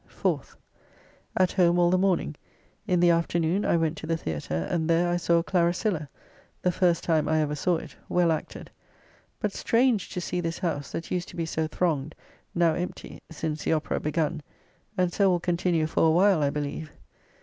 4th. 0.09 0.55
At 1.37 1.51
home 1.51 1.77
all 1.77 1.91
the 1.91 1.97
morning; 1.99 2.35
in 2.87 2.99
the 3.01 3.11
afternoon 3.11 3.63
I 3.63 3.77
went 3.77 3.95
to 3.99 4.07
the 4.07 4.17
Theatre, 4.17 4.63
and 4.67 4.89
there 4.89 5.07
I 5.07 5.15
saw 5.15 5.43
"Claracilla" 5.43 6.09
(the 6.63 6.71
first 6.71 7.03
time 7.03 7.29
I 7.29 7.39
ever 7.39 7.53
saw 7.53 7.75
it), 7.77 7.95
well 8.09 8.31
acted. 8.31 8.71
But 9.39 9.53
strange 9.53 10.09
to 10.09 10.19
see 10.19 10.41
this 10.41 10.57
house, 10.57 10.91
that 10.93 11.11
used 11.11 11.27
to 11.27 11.35
be 11.35 11.45
so 11.45 11.67
thronged, 11.67 12.15
now 12.55 12.73
empty 12.73 13.21
since 13.29 13.63
the 13.63 13.73
Opera 13.73 13.99
begun; 13.99 14.41
and 14.97 15.13
so 15.13 15.29
will 15.29 15.39
continue 15.39 15.85
for 15.85 16.07
a 16.07 16.11
while, 16.11 16.41
I 16.41 16.49
believe. 16.49 16.91